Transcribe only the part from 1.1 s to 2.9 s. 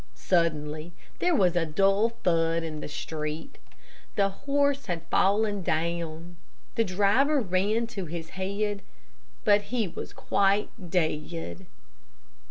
there was a dull thud in the